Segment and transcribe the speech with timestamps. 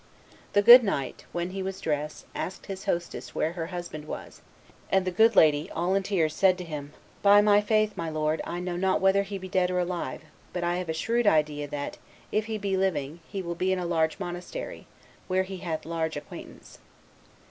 [0.53, 4.41] The good knight, when he was dressed, asked his hostess where her husband was;
[4.91, 8.41] and the good lady, all in tears, said to him, 'By my faith, my lord,
[8.43, 10.21] I know not whether he be dead or alive;
[10.53, 11.99] but I have a shrewd idea that,
[12.31, 14.87] if he be living, he will be in a large monastery,
[15.27, 16.79] where be hath large acquaintance.